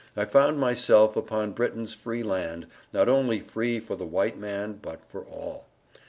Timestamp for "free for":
3.39-3.95